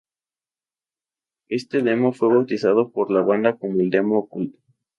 [1.47, 4.57] Este "Demo" fue bautizado por la banda como el ""Demo Oculto"".